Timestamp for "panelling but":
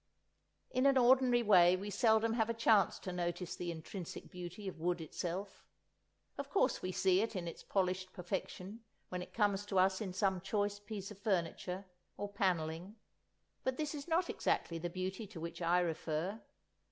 12.29-13.77